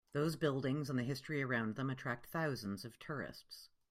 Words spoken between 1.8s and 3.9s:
attract thousands of tourists.